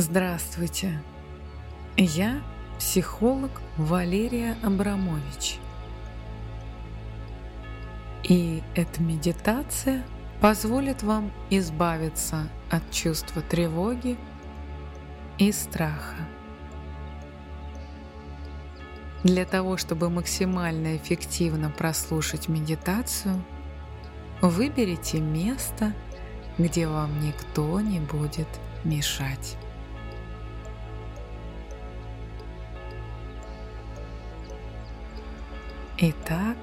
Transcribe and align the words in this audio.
Здравствуйте. 0.00 1.02
Я 1.96 2.40
психолог 2.78 3.50
Валерия 3.76 4.56
Абрамович. 4.62 5.58
И 8.22 8.62
эта 8.76 9.02
медитация 9.02 10.04
позволит 10.40 11.02
вам 11.02 11.32
избавиться 11.50 12.48
от 12.70 12.88
чувства 12.92 13.42
тревоги 13.42 14.16
и 15.36 15.50
страха. 15.50 16.28
Для 19.24 19.44
того, 19.44 19.76
чтобы 19.78 20.10
максимально 20.10 20.96
эффективно 20.96 21.70
прослушать 21.70 22.46
медитацию, 22.46 23.42
выберите 24.42 25.18
место, 25.18 25.92
где 26.56 26.86
вам 26.86 27.20
никто 27.20 27.80
не 27.80 27.98
будет 27.98 28.46
мешать. 28.84 29.56
Итак, 36.00 36.56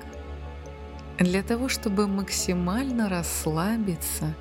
для 1.19 1.43
того, 1.43 1.67
чтобы 1.67 2.07
максимально 2.07 3.09
расслабиться 3.09 4.33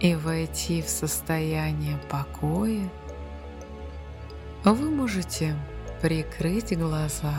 и 0.00 0.16
войти 0.16 0.82
в 0.82 0.88
состояние 0.88 1.96
покоя, 2.10 2.90
вы 4.64 4.90
можете 4.90 5.54
прикрыть 6.02 6.76
глаза. 6.76 7.36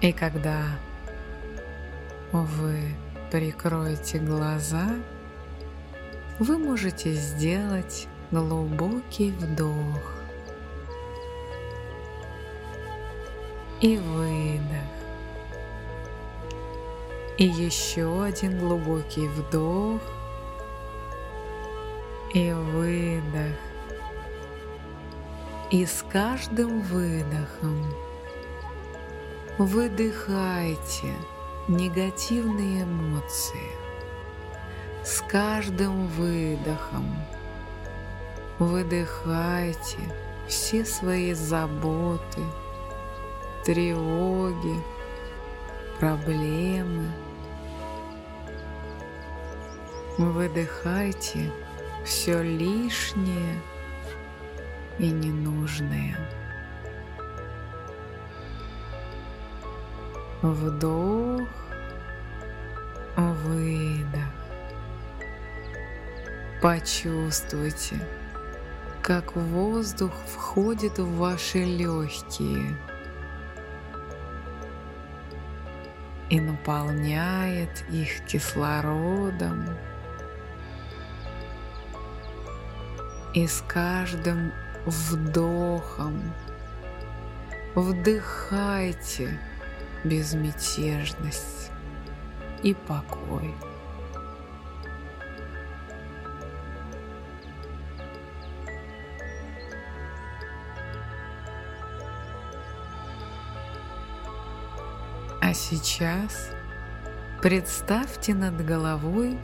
И 0.00 0.10
когда 0.10 0.64
вы 2.32 2.80
прикроете 3.30 4.18
глаза, 4.18 4.88
вы 6.40 6.58
можете 6.58 7.12
сделать 7.12 8.08
глубокий 8.30 9.32
вдох 9.32 10.14
и 13.80 13.96
выдох. 13.96 14.60
И 17.38 17.44
еще 17.44 18.22
один 18.22 18.58
глубокий 18.58 19.26
вдох 19.28 20.00
и 22.34 22.52
выдох. 22.52 23.56
И 25.70 25.86
с 25.86 26.04
каждым 26.08 26.82
выдохом 26.82 27.84
выдыхайте 29.58 31.14
негативные 31.68 32.82
эмоции. 32.82 33.70
С 35.02 35.20
каждым 35.22 36.06
выдохом 36.08 37.06
выдыхайте 38.60 39.98
все 40.46 40.84
свои 40.84 41.32
заботы, 41.32 42.42
тревоги, 43.64 44.76
проблемы. 45.98 47.10
Выдыхайте 50.18 51.50
все 52.04 52.42
лишнее 52.42 53.58
и 54.98 55.10
ненужное. 55.10 56.18
Вдох, 60.42 61.48
выдох. 63.16 64.20
Почувствуйте, 66.60 67.98
как 69.10 69.34
воздух 69.34 70.12
входит 70.24 71.00
в 71.00 71.16
ваши 71.16 71.64
легкие 71.64 72.76
и 76.28 76.40
наполняет 76.40 77.84
их 77.90 78.24
кислородом. 78.24 79.66
И 83.34 83.48
с 83.48 83.64
каждым 83.66 84.52
вдохом 84.86 86.32
вдыхайте 87.74 89.40
безмятежность 90.04 91.72
и 92.62 92.74
покой. 92.74 93.52
А 105.50 105.52
сейчас 105.52 106.52
представьте 107.42 108.34
над 108.34 108.64
головой 108.64 109.36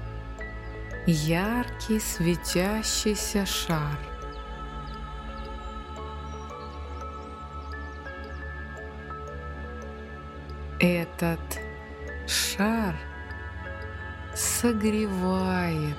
яркий 1.05 1.99
светящийся 1.99 3.45
шар. 3.45 3.99
Этот 10.79 11.41
шар 12.29 12.95
согревает 14.33 15.97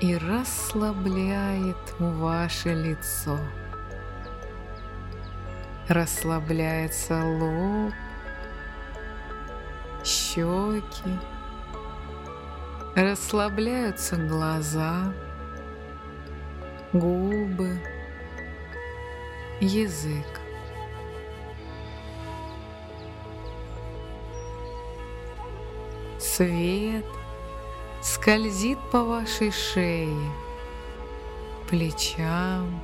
и 0.00 0.16
расслабляет 0.16 1.94
ваше 1.98 2.72
лицо. 2.72 3.38
Расслабляется 5.88 7.22
лоб, 7.22 7.92
щеки, 10.32 11.18
расслабляются 12.94 14.16
глаза, 14.16 15.12
губы, 16.92 17.78
язык. 19.60 20.40
Свет 26.18 27.04
скользит 28.00 28.78
по 28.90 29.04
вашей 29.04 29.50
шее, 29.50 30.32
плечам, 31.68 32.80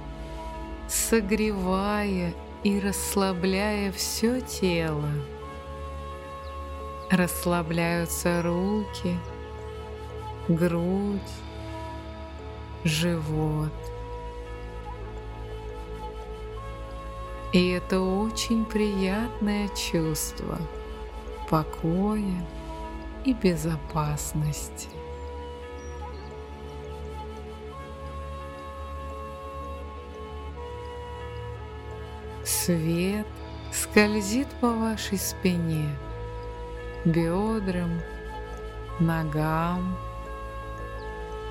согревая 0.86 2.34
и 2.62 2.78
расслабляя 2.78 3.90
все 3.92 4.42
тело. 4.42 5.08
Расслабляются 7.10 8.42
руки, 8.42 9.18
грудь, 10.46 11.20
живот. 12.84 13.72
И 17.54 17.70
это 17.70 17.98
очень 17.98 18.66
приятное 18.66 19.68
чувство 19.68 20.58
покоя 21.48 22.46
и 23.24 23.32
безопасности. 23.32 24.88
Свет 32.44 33.26
скользит 33.72 34.48
по 34.60 34.68
вашей 34.68 35.16
спине– 35.16 35.88
бедрам, 37.04 38.00
ногам 39.00 39.96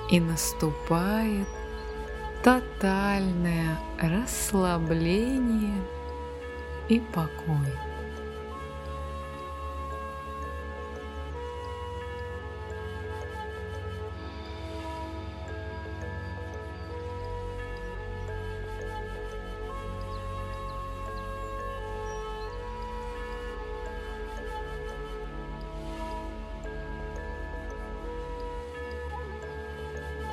и 0.10 0.20
наступает 0.20 1.48
тотальное 2.44 3.78
расслабление 4.00 5.82
и 6.88 7.00
покой. 7.00 7.74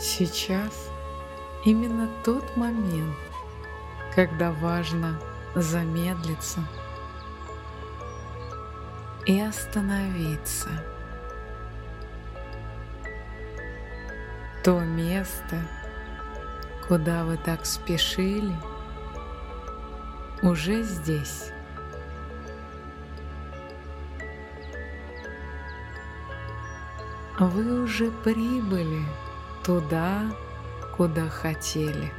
Сейчас 0.07 0.91
именно 1.65 2.11
тот 2.25 2.59
момент, 2.59 3.17
когда 4.15 4.53
важно 4.53 5.19
замедлиться 5.55 6.61
и 9.25 9.41
остановиться 9.41 10.69
То 14.63 14.79
место, 14.81 15.57
куда 16.87 17.25
вы 17.25 17.39
так 17.39 17.65
спешили, 17.65 18.55
уже 20.43 20.83
здесь. 20.83 21.51
Вы 27.39 27.83
уже 27.83 28.11
прибыли 28.11 29.03
туда, 29.65 30.23
куда 30.97 31.29
хотели. 31.29 32.13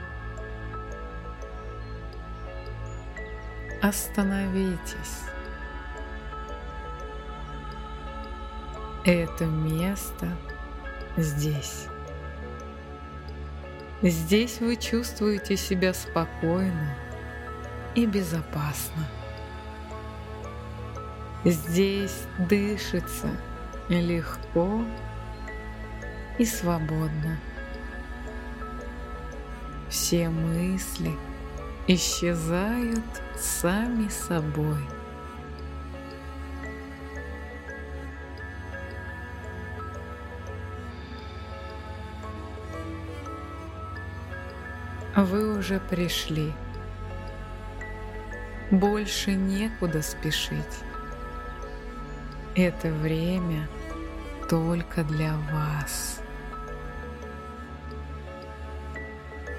Остановитесь. 3.81 5.21
Это 9.05 9.45
место 9.45 10.27
здесь. 11.15 11.85
Здесь 14.01 14.59
вы 14.59 14.75
чувствуете 14.75 15.55
себя 15.55 15.93
спокойно 15.93 16.97
и 17.93 18.05
безопасно. 18.07 19.07
Здесь 21.43 22.23
дышится 22.39 23.29
легко 23.87 24.83
и 26.37 26.45
свободно. 26.45 27.37
Все 29.89 30.29
мысли 30.29 31.11
исчезают 31.87 33.05
сами 33.37 34.09
собой. 34.09 34.79
Вы 45.15 45.57
уже 45.57 45.79
пришли. 45.79 46.51
Больше 48.69 49.31
некуда 49.31 50.01
спешить. 50.01 50.83
Это 52.55 52.89
время 52.89 53.69
только 54.49 55.03
для 55.03 55.37
вас. 55.53 56.24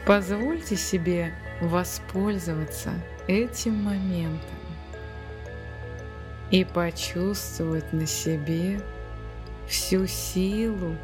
Позвольте 0.06 0.76
себе 0.76 1.34
воспользоваться 1.60 2.92
этим 3.26 3.82
моментом 3.82 4.40
и 6.52 6.64
почувствовать 6.64 7.92
на 7.92 8.06
себе 8.06 8.80
всю 9.66 10.06
силу 10.06 10.94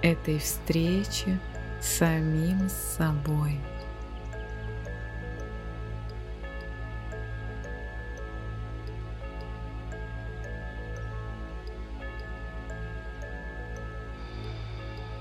этой 0.00 0.38
встречи 0.38 1.40
самим 1.80 2.68
собой. 2.68 3.58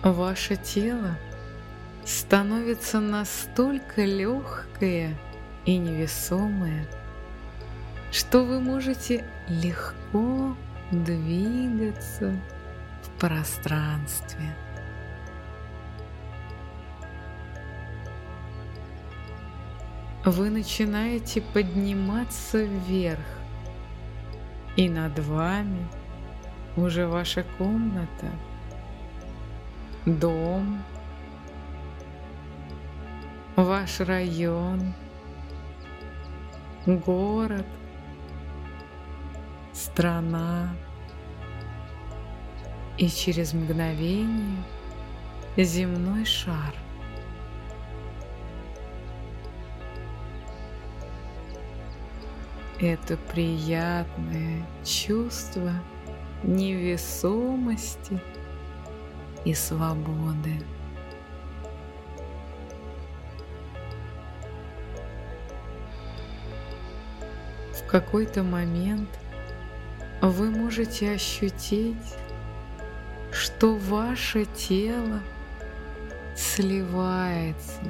Ваше 0.03 0.55
тело 0.57 1.17
становится 2.09 2.99
настолько 2.99 4.03
легкое 4.03 5.15
и 5.65 5.77
невесомое, 5.77 6.87
что 8.11 8.43
вы 8.43 8.59
можете 8.59 9.23
легко 9.47 10.57
двигаться 10.89 12.35
в 13.03 13.19
пространстве. 13.19 14.55
Вы 20.25 20.49
начинаете 20.49 21.41
подниматься 21.41 22.63
вверх, 22.63 23.19
и 24.75 24.89
над 24.89 25.19
вами 25.19 25.87
уже 26.75 27.05
ваша 27.05 27.45
комната– 27.59 28.31
дом, 30.05 30.83
ваш 33.63 33.99
район, 33.99 34.93
город, 36.85 37.65
страна. 39.73 40.73
И 42.97 43.07
через 43.07 43.53
мгновение 43.53 44.61
земной 45.55 46.25
шар. 46.25 46.75
Это 52.81 53.15
приятное 53.31 54.65
чувство 54.83 55.71
невесомости– 56.43 58.21
и 59.45 59.53
свободы. 59.53 60.59
Какой-то 67.89 68.43
момент 68.43 69.09
вы 70.21 70.49
можете 70.49 71.11
ощутить, 71.11 72.15
что 73.31 73.75
ваше 73.75 74.45
тело 74.45 75.21
сливается 76.35 77.81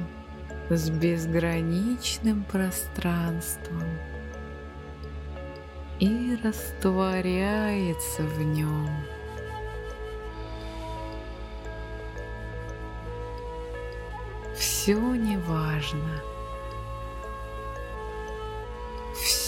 с 0.68 0.90
безграничным 0.90 2.44
пространством 2.44 3.84
и 5.98 6.38
растворяется 6.42 8.22
в 8.22 8.42
нем. 8.42 8.88
все 14.60 15.14
не 15.14 15.36
важно. 15.36 16.22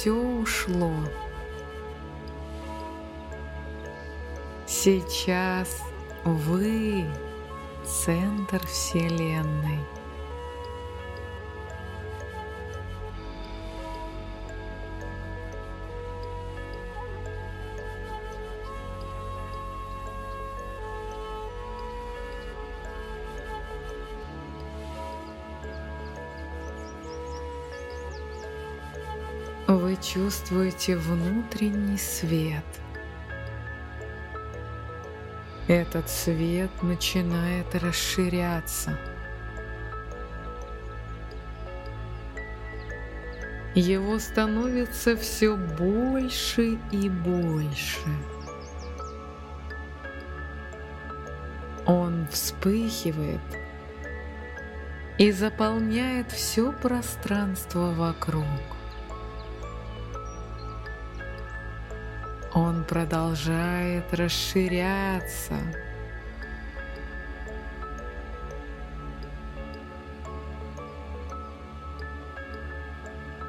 Все 0.02 0.10
ушло. 0.10 0.92
Сейчас 4.66 5.80
вы 6.24 7.06
центр 7.84 8.66
Вселенной. 8.66 9.78
Вы 29.72 29.96
чувствуете 29.96 30.98
внутренний 30.98 31.96
свет. 31.96 32.62
Этот 35.66 36.10
свет 36.10 36.70
начинает 36.82 37.74
расширяться. 37.74 38.98
Его 43.74 44.18
становится 44.18 45.16
все 45.16 45.56
больше 45.56 46.78
и 46.90 47.08
больше. 47.08 48.10
Он 51.86 52.28
вспыхивает 52.30 53.40
и 55.16 55.32
заполняет 55.32 56.30
все 56.30 56.72
пространство 56.72 57.92
вокруг. 57.92 58.44
Он 62.54 62.84
продолжает 62.84 64.12
расширяться. 64.12 65.56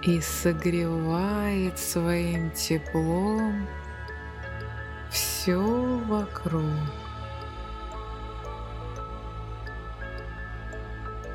И 0.04 0.20
согревает 0.20 1.80
своим 1.80 2.52
теплом 2.52 3.68
все 5.10 5.58
вокруг. 5.60 6.64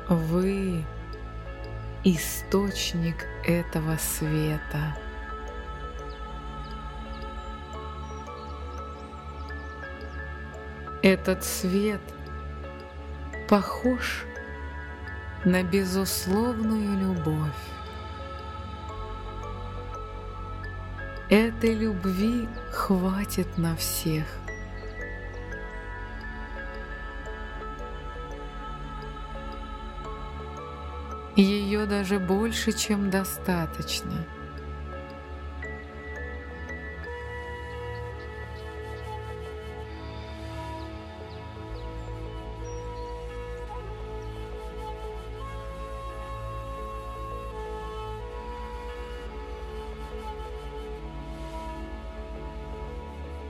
Вы 0.07 0.85
источник 2.03 3.25
этого 3.45 3.97
света. 3.97 4.95
Этот 11.01 11.45
свет 11.45 12.01
похож 13.47 14.25
на 15.45 15.63
безусловную 15.63 16.99
любовь. 16.99 17.53
Этой 21.29 21.73
любви 21.73 22.49
хватит 22.71 23.57
на 23.57 23.77
всех. 23.77 24.25
Ее 31.37 31.85
даже 31.85 32.19
больше, 32.19 32.73
чем 32.73 33.09
достаточно– 33.09 34.25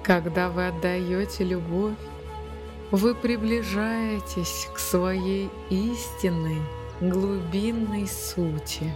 Когда 0.10 0.50
вы 0.50 0.70
отдаете 0.70 1.44
любовь, 1.44 1.94
вы 2.89 3.13
приближаетесь 3.13 4.68
к 4.74 4.80
своей 4.80 5.51
истинной, 5.70 6.58
глубинной 7.00 8.08
сути, 8.08 8.92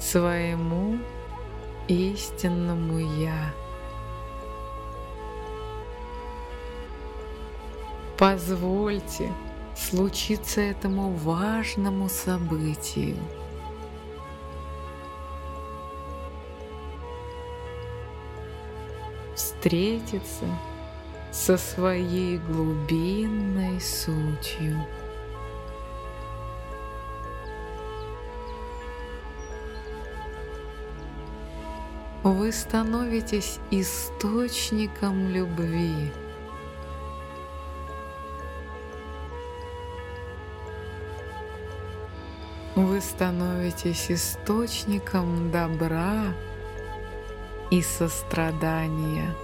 своему 0.00 0.98
истинному 1.86 2.98
«Я». 2.98 3.54
Позвольте 8.18 9.32
случиться 9.76 10.62
этому 10.62 11.12
важному 11.12 12.08
событию– 12.08 13.18
встретиться 19.60 20.46
со 21.30 21.58
своей 21.58 22.38
глубинной 22.38 23.78
сутью. 23.78 24.74
Вы 32.22 32.52
становитесь 32.52 33.58
источником 33.70 35.28
любви. 35.28 36.10
Вы 42.76 43.00
становитесь 43.02 44.10
источником 44.10 45.50
добра 45.50 46.32
и 47.70 47.82
сострадания. 47.82 49.34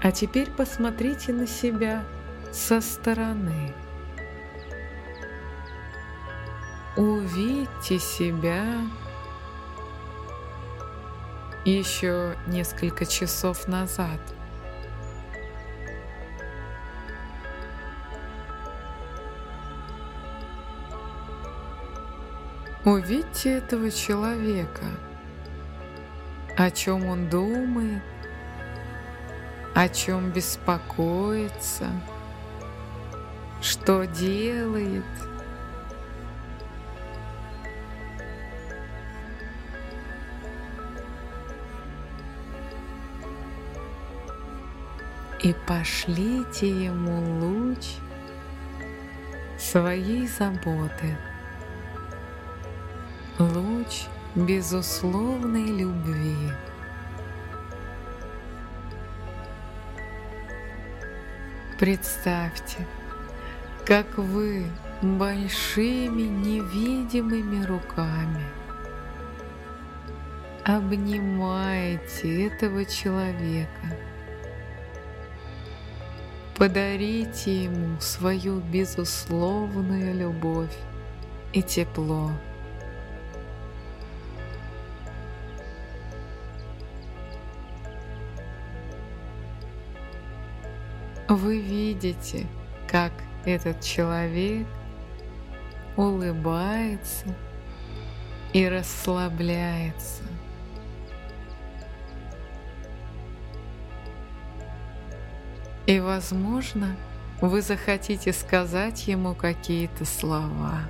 А 0.00 0.12
теперь 0.12 0.50
посмотрите 0.50 1.32
на 1.32 1.46
себя 1.46 2.04
со 2.52 2.80
стороны. 2.80 3.74
Увидьте 6.96 7.98
себя 7.98 8.64
еще 11.64 12.36
несколько 12.46 13.06
часов 13.06 13.68
назад. 13.68 14.20
Увидьте 22.84 23.58
этого 23.58 23.90
человека, 23.90 24.86
о 26.56 26.70
чем 26.70 27.04
он 27.06 27.28
думает, 27.28 28.02
о 29.74 29.88
чем 29.88 30.30
беспокоится, 30.30 31.88
что 33.60 34.04
делает. 34.06 35.04
И 45.40 45.54
пошлите 45.66 46.68
ему 46.68 47.38
луч 47.40 47.94
своей 49.56 50.26
заботы, 50.26 51.16
луч 53.38 54.06
безусловной 54.34 55.66
любви. 55.66 56.52
Представьте, 61.78 62.84
как 63.86 64.18
вы 64.18 64.66
большими 65.00 66.22
невидимыми 66.22 67.64
руками 67.64 68.42
обнимаете 70.64 72.48
этого 72.48 72.84
человека. 72.84 73.96
Подарите 76.56 77.64
ему 77.64 78.00
свою 78.00 78.58
безусловную 78.58 80.16
любовь 80.16 80.76
и 81.52 81.62
тепло. 81.62 82.32
Вы 91.28 91.60
видите, 91.60 92.46
как 92.90 93.12
этот 93.44 93.82
человек 93.82 94.66
улыбается 95.94 97.34
и 98.54 98.66
расслабляется. 98.66 100.22
И, 105.86 106.00
возможно, 106.00 106.96
вы 107.42 107.60
захотите 107.60 108.32
сказать 108.32 109.06
ему 109.06 109.34
какие-то 109.34 110.06
слова. 110.06 110.80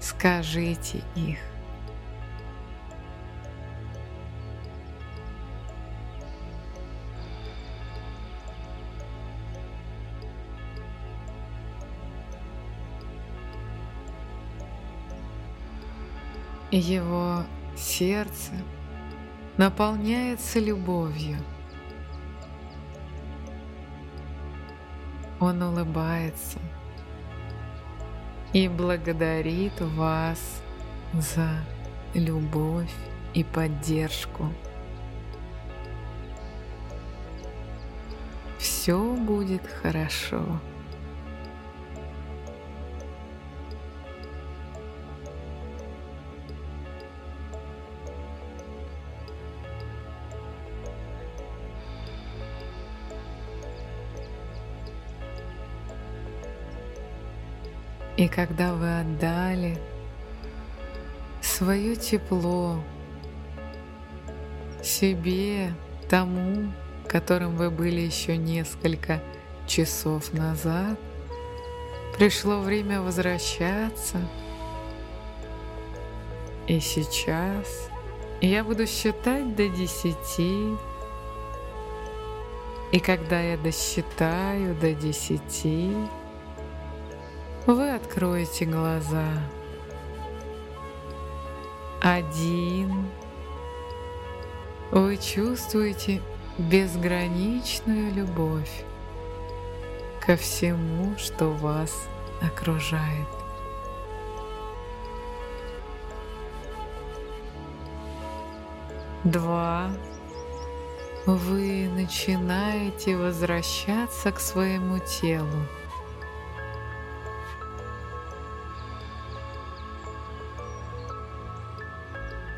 Скажите 0.00 1.02
их. 1.16 1.38
Его 16.76 17.44
сердце 17.76 18.50
наполняется 19.56 20.58
любовью. 20.58 21.38
Он 25.38 25.62
улыбается 25.62 26.58
и 28.52 28.66
благодарит 28.66 29.80
вас 29.80 30.60
за 31.12 31.48
любовь 32.12 32.92
и 33.34 33.44
поддержку. 33.44 34.52
Все 38.58 39.14
будет 39.14 39.64
хорошо. 39.64 40.60
И 58.24 58.28
когда 58.28 58.72
вы 58.72 59.00
отдали 59.00 59.76
свое 61.42 61.94
тепло 61.94 62.82
себе, 64.82 65.74
тому, 66.08 66.72
которым 67.06 67.54
вы 67.54 67.70
были 67.70 68.00
еще 68.00 68.38
несколько 68.38 69.22
часов 69.66 70.32
назад, 70.32 70.98
пришло 72.16 72.60
время 72.60 73.02
возвращаться. 73.02 74.16
И 76.66 76.80
сейчас 76.80 77.90
я 78.40 78.64
буду 78.64 78.86
считать 78.86 79.54
до 79.54 79.68
десяти. 79.68 80.78
И 82.90 83.00
когда 83.00 83.38
я 83.42 83.58
досчитаю 83.58 84.74
до 84.76 84.94
десяти, 84.94 85.92
вы 87.66 87.92
откроете 87.92 88.66
глаза. 88.66 89.28
Один. 92.00 93.08
Вы 94.90 95.16
чувствуете 95.16 96.20
безграничную 96.58 98.12
любовь 98.12 98.84
ко 100.20 100.36
всему, 100.36 101.16
что 101.16 101.50
вас 101.50 102.08
окружает. 102.42 103.28
Два. 109.24 109.90
Вы 111.24 111.88
начинаете 111.88 113.16
возвращаться 113.16 114.30
к 114.30 114.38
своему 114.38 114.98
телу. 114.98 115.66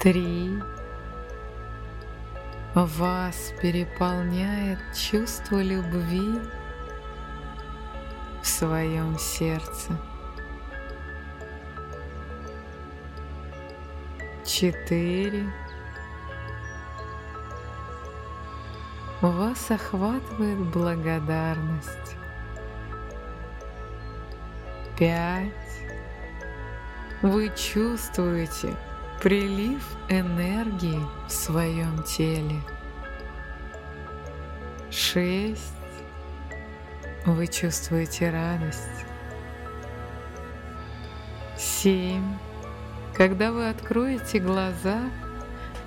Три. 0.00 0.62
Вас 2.74 3.54
переполняет 3.62 4.78
чувство 4.94 5.62
любви 5.62 6.38
в 8.42 8.46
своем 8.46 9.18
сердце. 9.18 9.98
Четыре. 14.44 15.50
Вас 19.22 19.70
охватывает 19.70 20.58
благодарность. 20.58 22.16
Пять. 24.98 25.52
Вы 27.22 27.50
чувствуете, 27.56 28.76
прилив 29.20 29.82
энергии 30.08 31.00
в 31.26 31.30
своем 31.30 32.02
теле. 32.02 32.60
Шесть. 34.90 35.72
Вы 37.24 37.46
чувствуете 37.48 38.30
радость. 38.30 39.04
Семь. 41.56 42.36
Когда 43.14 43.50
вы 43.50 43.68
откроете 43.68 44.38
глаза, 44.38 45.10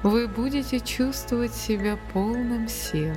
вы 0.03 0.27
будете 0.27 0.79
чувствовать 0.79 1.53
себя 1.53 1.98
полным 2.13 2.68
сил. 2.68 3.15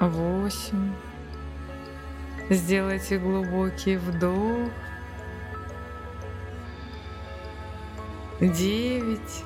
Восемь. 0.00 0.92
Сделайте 2.52 3.16
глубокий 3.16 3.96
вдох. 3.96 4.68
Девять. 8.40 9.42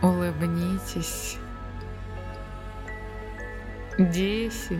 Улыбнитесь. 0.00 1.36
Десять. 3.98 4.78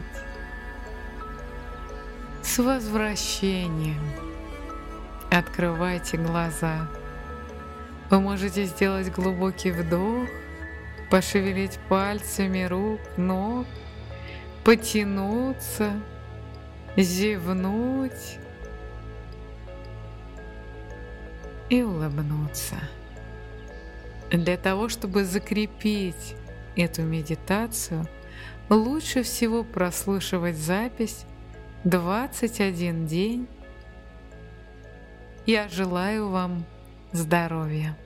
С 2.42 2.56
возвращением. 2.56 4.00
Открывайте 5.30 6.16
глаза. 6.16 6.88
Вы 8.08 8.20
можете 8.20 8.64
сделать 8.64 9.12
глубокий 9.12 9.72
вдох, 9.72 10.26
пошевелить 11.10 11.78
пальцами 11.90 12.64
рук, 12.64 13.00
ног, 13.18 13.66
потянуться– 14.64 15.92
зевнуть 16.96 18.38
и 21.68 21.82
улыбнуться. 21.82 22.76
Для 24.30 24.56
того, 24.56 24.88
чтобы 24.88 25.24
закрепить 25.24 26.34
эту 26.76 27.02
медитацию, 27.02 28.06
лучше 28.68 29.22
всего 29.22 29.64
прослушивать 29.64 30.56
запись 30.56 31.24
21 31.84 33.06
день. 33.06 33.46
Я 35.46 35.68
желаю 35.68 36.30
вам 36.30 36.64
здоровья. 37.12 37.96